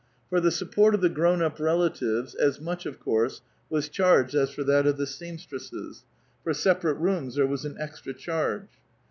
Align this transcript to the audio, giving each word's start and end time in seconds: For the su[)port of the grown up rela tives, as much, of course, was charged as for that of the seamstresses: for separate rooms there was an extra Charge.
For 0.31 0.39
the 0.39 0.49
su[)port 0.49 0.95
of 0.95 1.01
the 1.01 1.09
grown 1.09 1.43
up 1.43 1.59
rela 1.59 1.91
tives, 1.91 2.33
as 2.33 2.59
much, 2.59 2.87
of 2.87 2.99
course, 2.99 3.41
was 3.69 3.87
charged 3.87 4.33
as 4.33 4.49
for 4.49 4.63
that 4.63 4.87
of 4.87 4.97
the 4.97 5.05
seamstresses: 5.05 6.05
for 6.43 6.55
separate 6.55 6.97
rooms 6.97 7.35
there 7.35 7.45
was 7.45 7.65
an 7.65 7.75
extra 7.79 8.15
Charge. 8.15 8.69